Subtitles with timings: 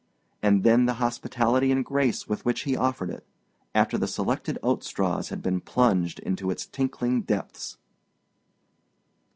[0.41, 3.23] And then the hospitality and grace with which he offered it,
[3.75, 7.77] after the selected oat straws had been plunged into its tinkling depths!